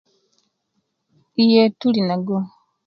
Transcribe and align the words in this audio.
Iye 1.43 1.61
tulinago 1.79 2.37